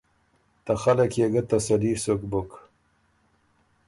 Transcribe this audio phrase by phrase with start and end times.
[0.65, 2.51] ته خلق يې ګۀ تسلي سُک بُک